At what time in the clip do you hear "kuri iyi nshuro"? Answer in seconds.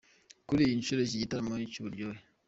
0.47-0.99